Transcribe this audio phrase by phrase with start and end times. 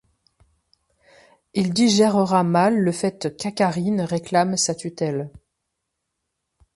[1.53, 5.29] Il digérera mal le fait qu'Akkarin réclame sa tutelle.